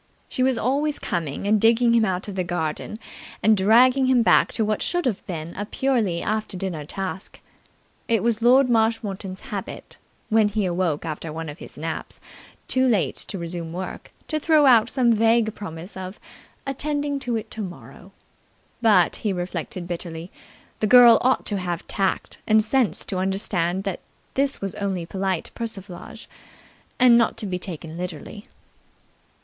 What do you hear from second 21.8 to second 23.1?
tact and sense